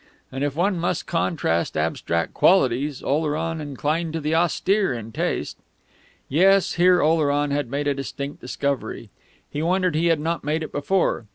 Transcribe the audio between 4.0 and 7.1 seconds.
to the austere in taste.... Yes, here